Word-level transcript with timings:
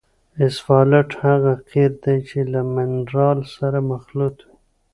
اسفالټ 0.45 1.09
هغه 1.23 1.53
قیر 1.69 1.91
دی 2.03 2.17
چې 2.29 2.39
له 2.53 2.61
منرال 2.75 3.39
سره 3.55 3.77
مخلوط 3.91 4.37
وي 4.45 4.53